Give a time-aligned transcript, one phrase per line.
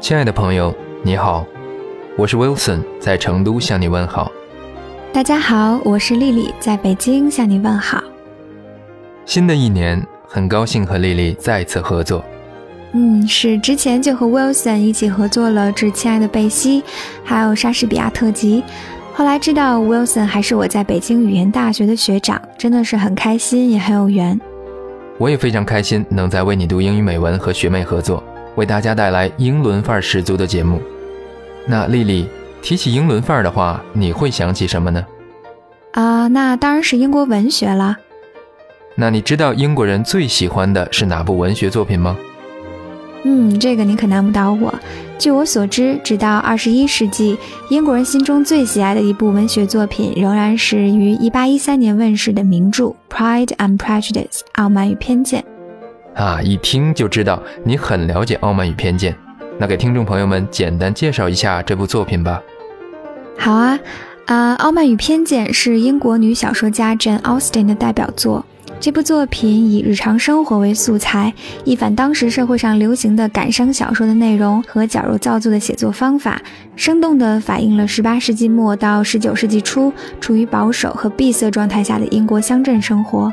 [0.00, 1.46] 亲爱的朋友，你好，
[2.18, 4.30] 我是 Wilson，在成都向你问好。
[5.14, 8.04] 大家好，我是丽丽，在北京向你问好。
[9.24, 12.22] 新的一年，很高兴和丽丽再次合作。
[12.96, 16.80] 嗯，是之前就和 Wilson 一起合作了《致亲爱的贝西》，
[17.24, 18.62] 还有莎士比亚特辑。
[19.12, 24.40] 后来知道 Wilson 还是我在北京语言大学的学长，真的是很开心，也很有缘。
[25.18, 28.22] 我也非常开心能在为你读英语美文和学妹合作。
[28.54, 30.80] 为大家带来英伦范儿十足的节目。
[31.66, 32.28] 那丽丽
[32.62, 35.04] 提起英伦范儿的话，你会想起什么呢？
[35.92, 37.96] 啊，那当然是英国文学了。
[38.94, 42.16] 那你知道英国人最喜欢的是哪部文学作品吗？
[43.24, 44.72] 嗯，这个你可难不倒我。
[45.18, 47.38] 据我所知，直到二十一世纪，
[47.70, 54.12] 英国人心中最喜爱的一部文学作品，仍然是于一八一三年问世的名著《Pride and Prejudice》
[54.56, 55.42] （傲慢与偏见）。
[56.14, 59.12] 啊，一听就知道你很了解《傲慢与偏见》，
[59.58, 62.42] 那给听众朋友们简单介绍一下这部作品吧。
[63.38, 63.78] 好啊，
[64.26, 68.44] 啊，《傲慢与偏见》是英国女小说家 Jane Austen 的代表作。
[68.80, 71.32] 这部作品以日常生活为素材，
[71.64, 76.40] 一反当时社会上流行的感伤小说的内容和矫揉造作的写作方法，
[76.76, 83.32] 生动地反映了18世纪末到19世纪初处于保守和闭塞状态下的英国乡镇生活。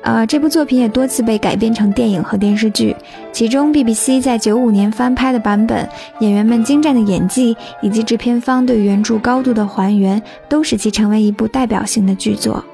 [0.00, 2.96] 呃，这部作品也多次被改编成电影和电视剧，
[3.30, 5.86] 其中 BBC 在九五年翻拍的版本，
[6.20, 12.64] 演员们精湛的演技以及制片方对原著高度的还原，都使其成为一部代表性的剧作。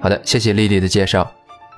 [0.00, 1.28] 好的，谢谢丽丽的介绍。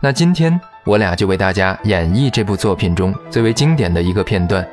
[0.02, 4.66] 那今天我俩就为大家演绎这部作品中最为经典的一个片段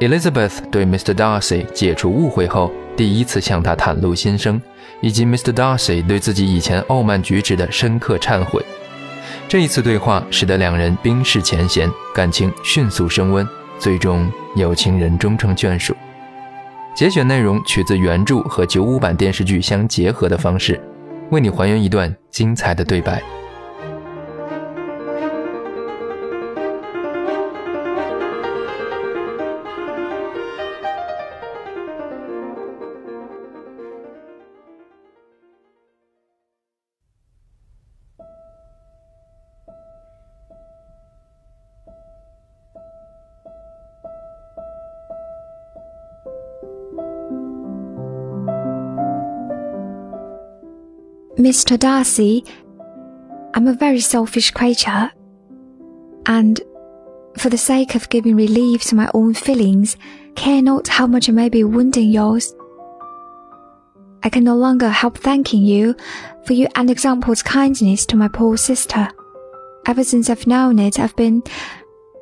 [0.00, 1.12] ：Elizabeth 对 Mr.
[1.12, 4.60] Darcy 解除误会后，第一次向他袒露心声，
[5.02, 5.52] 以及 Mr.
[5.52, 8.64] Darcy 对自己以前傲慢举止的深刻忏悔。
[9.48, 13.46] 这一次对话使得两人冰释前嫌，感情迅速升温，
[13.78, 15.94] 最终有情人终成眷属。
[16.94, 20.80] 节选内容取自原著和九五版电视剧相结合的方式，
[21.30, 23.37] 为你还原一段精彩的对白。
[51.38, 51.78] Mr.
[51.78, 52.44] Darcy,
[53.54, 55.12] I'm a very selfish creature,
[56.26, 56.60] and
[57.38, 59.96] for the sake of giving relief to my own feelings,
[60.34, 62.52] care not how much I may be wounding yours.
[64.24, 65.94] I can no longer help thanking you
[66.44, 69.08] for your unexampled kindness to my poor sister.
[69.86, 71.44] Ever since I've known it, I've been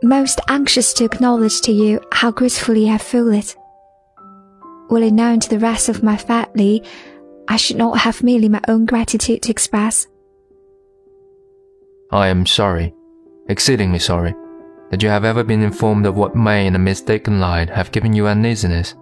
[0.02, 3.56] most anxious to acknowledge to you how gratefully I feel it.
[4.90, 6.84] Will it known to the rest of my family,
[7.48, 10.06] I should not have merely my own gratitude to express.
[12.10, 12.94] I am sorry,
[13.48, 14.34] exceedingly sorry,
[14.90, 18.12] that you have ever been informed of what may in a mistaken light have given
[18.12, 18.94] you uneasiness.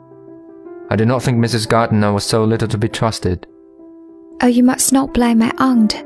[0.91, 1.69] I did not think Mrs.
[1.69, 3.47] Gardiner was so little to be trusted.
[4.43, 6.05] Oh, you must not blame my aunt.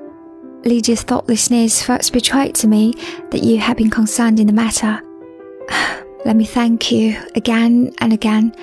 [0.64, 2.94] Lydia's thoughtlessness first betrayed to me
[3.30, 5.00] that you had been concerned in the matter.
[6.24, 8.54] Let me thank you again and again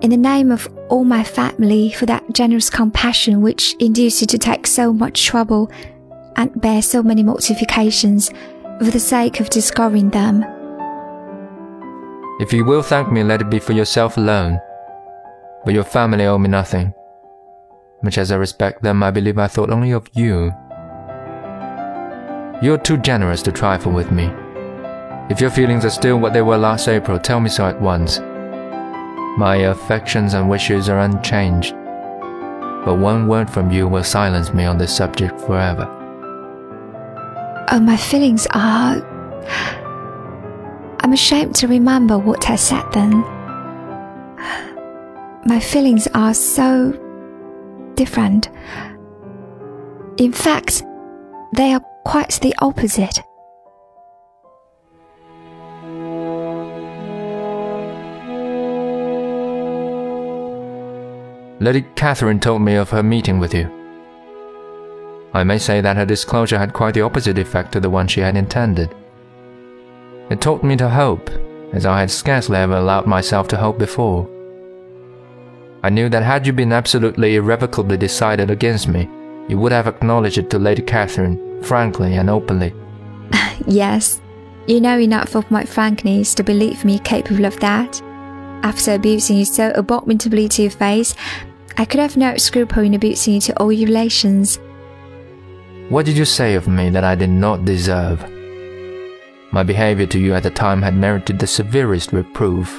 [0.00, 4.38] in the name of all my family for that generous compassion which induced you to
[4.38, 5.70] take so much trouble
[6.36, 8.30] and bear so many mortifications
[8.78, 10.44] for the sake of discovering them.
[12.40, 14.60] If you will thank me, let it be for yourself alone.
[15.64, 16.94] But your family owe me nothing.
[18.04, 20.52] Much as I respect them, I believe I thought only of you.
[22.62, 24.30] You're too generous to trifle with me.
[25.28, 28.20] If your feelings are still what they were last April, tell me so at once.
[29.36, 31.72] My affections and wishes are unchanged,
[32.84, 35.86] but one word from you will silence me on this subject forever.
[37.70, 38.96] Oh, my feelings are.
[41.00, 43.20] I'm ashamed to remember what I said then.
[45.46, 46.92] My feelings are so
[47.94, 48.48] different.
[50.16, 50.82] In fact,
[51.54, 53.20] they are quite the opposite.
[61.60, 63.68] Lady Catherine told me of her meeting with you.
[65.34, 68.20] I may say that her disclosure had quite the opposite effect to the one she
[68.20, 68.94] had intended.
[70.30, 71.30] It taught me to hope,
[71.72, 74.28] as I had scarcely ever allowed myself to hope before.
[75.82, 79.08] I knew that had you been absolutely irrevocably decided against me,
[79.48, 82.74] you would have acknowledged it to Lady Catherine, frankly and openly.
[83.66, 84.20] yes,
[84.66, 88.00] you know enough of my frankness to believe me capable of that.
[88.62, 91.14] After abusing you so abominably to your face,
[91.76, 94.58] I could have no scruple in abusing you to all your relations.
[95.88, 98.28] What did you say of me that I did not deserve?
[99.52, 102.78] My behavior to you at the time had merited the severest reproof.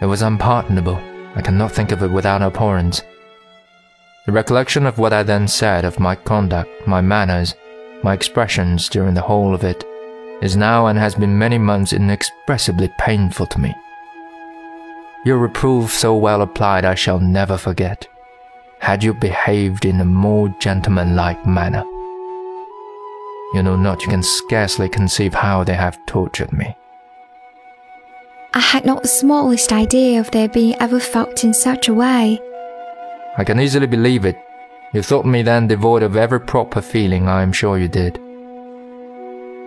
[0.00, 0.96] It was unpardonable.
[1.36, 3.02] I cannot think of it without abhorrence.
[4.26, 7.54] The recollection of what I then said of my conduct, my manners,
[8.02, 9.84] my expressions during the whole of it,
[10.42, 13.74] is now and has been many months inexpressibly painful to me.
[15.24, 18.06] Your reproof so well applied I shall never forget,
[18.78, 21.84] had you behaved in a more gentlemanlike manner.
[23.54, 26.76] You know not, you can scarcely conceive how they have tortured me.
[28.54, 32.40] I had not the smallest idea of their being ever felt in such a way.
[33.36, 34.38] I can easily believe it.
[34.94, 38.14] You thought me then devoid of every proper feeling, I am sure you did.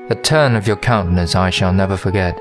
[0.10, 2.40] The turn of your countenance I shall never forget,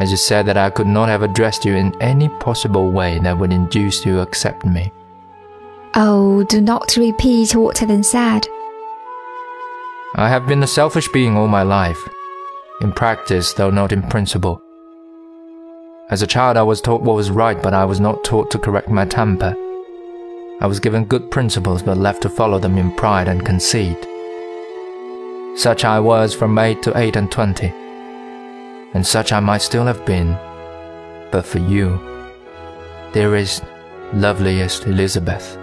[0.00, 3.38] as you said that I could not have addressed you in any possible way that
[3.38, 4.92] would induce you to accept me.
[5.94, 8.46] Oh, do not repeat what I then said.
[10.14, 12.00] I have been a selfish being all my life,
[12.80, 14.62] in practice, though not in principle.
[16.10, 18.58] As a child, I was taught what was right, but I was not taught to
[18.58, 19.54] correct my temper.
[20.60, 23.98] I was given good principles, but left to follow them in pride and conceit.
[25.56, 27.72] Such I was from eight to eight and twenty,
[28.94, 30.36] and such I might still have been,
[31.30, 32.00] but for you,
[33.12, 33.64] dearest,
[34.12, 35.58] loveliest Elizabeth.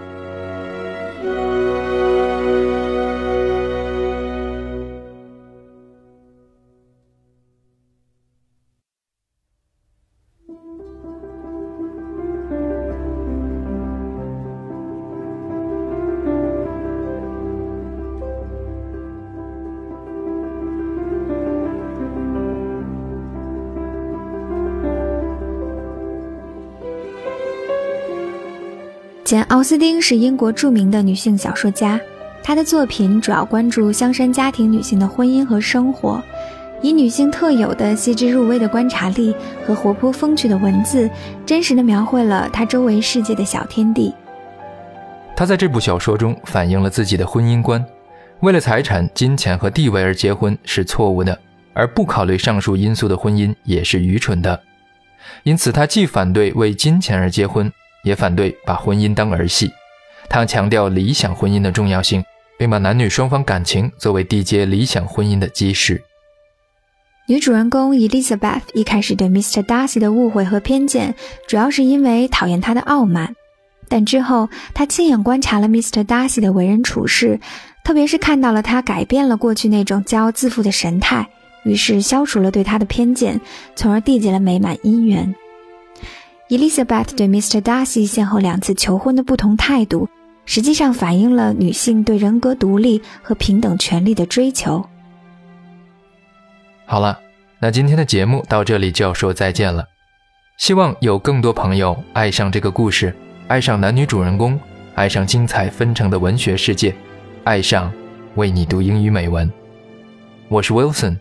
[29.29, 32.01] 简·奥斯汀是英国著名的女性小说家，
[32.41, 36.19] 她的作品主要关注香山家庭女性的婚姻和生活，
[36.81, 39.35] 以女性特有的细致入微的观察力
[39.67, 41.07] 和活泼风趣的文字，
[41.45, 44.11] 真实的描绘了她周围世界的小天地。
[45.35, 47.85] 她在这部小说中反映了自己的婚姻观：
[48.39, 51.37] 为了财产、金钱和地位而结婚是错误的，
[51.75, 54.59] 而不考虑上述因素的婚姻也是愚蠢的。
[55.43, 57.71] 因此，她既反对为金钱而结婚。
[58.03, 59.71] 也反对把婚姻当儿戏，
[60.29, 62.23] 他强调理想婚姻的重要性，
[62.57, 66.01] 并把男女双方感情作为缔结理想婚姻的基石。
[67.27, 69.61] 女主人公 Elizabeth 一开始对 Mr.
[69.63, 71.13] Darcy 的误会和偏见，
[71.47, 73.35] 主要是因为讨厌他的傲慢，
[73.87, 76.03] 但之后她亲眼观察了 Mr.
[76.03, 77.39] Darcy 的为人处事，
[77.83, 81.29] 特别是看到了他改变了过去那种骄傲自负的神态，
[81.63, 83.39] 于是消除了对他的偏见，
[83.75, 85.35] 从而缔结了美满姻缘。
[86.49, 87.61] Elizabeth 对 Mr.
[87.61, 90.09] Darcy 先后两次求婚的不同态度，
[90.45, 94.83] 实际上反映了女性对人格独立和平等权利的追求。
[96.87, 97.19] 好了，
[97.59, 99.85] 那今天的节目到这里就要说再见了。
[100.57, 103.15] 希望有更多朋友爱上这个故事，
[103.47, 104.59] 爱上男女主人公，
[104.95, 106.95] 爱上精彩纷呈的文学世界，
[107.43, 107.93] 爱上
[108.33, 109.47] 为你读英语美文。
[110.47, 111.15] 我是 Wilson，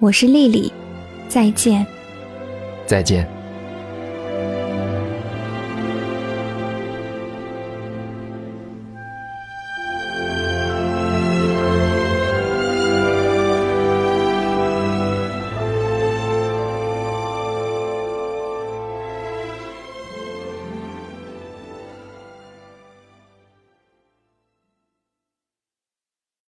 [0.00, 0.72] 我是丽丽，
[1.28, 1.86] 再见，
[2.86, 3.37] 再见。